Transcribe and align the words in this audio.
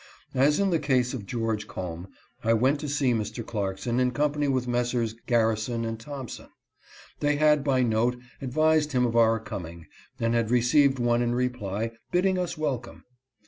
As 0.33 0.59
in 0.59 0.71
the 0.71 0.79
case 0.79 1.13
of 1.13 1.27
George 1.27 1.67
Combe, 1.67 2.07
I 2.43 2.53
went 2.53 2.79
to 2.79 2.89
see 2.89 3.13
Mr. 3.13 3.45
Clarkson 3.45 3.99
in 3.99 4.09
company 4.09 4.47
with 4.47 4.67
Messrs. 4.67 5.13
Garrison 5.27 5.85
and 5.85 5.99
Thompson. 5.99 6.47
They 7.19 7.35
had 7.35 7.63
by 7.63 7.83
note 7.83 8.17
advised 8.41 8.93
him 8.93 9.05
of 9.05 9.15
our 9.15 9.39
coming, 9.39 9.85
and 10.19 10.33
had 10.33 10.49
received 10.49 10.97
one 10.97 11.21
in 11.21 11.35
reply, 11.35 11.91
bidding 12.11 12.39
us 12.39 12.57
welcome. 12.57 13.03